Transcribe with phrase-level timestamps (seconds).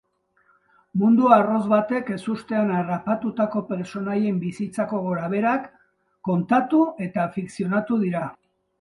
[1.01, 5.71] Mundu arrotz batek ezustean harrapatutako pertsonaien bizitzako gorabeherak
[6.33, 8.29] kontatu eta fikzionatu dira.